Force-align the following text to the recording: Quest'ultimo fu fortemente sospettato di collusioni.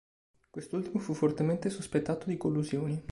Quest'ultimo 0.49 0.97
fu 0.97 1.13
fortemente 1.13 1.69
sospettato 1.69 2.25
di 2.27 2.35
collusioni. 2.35 3.03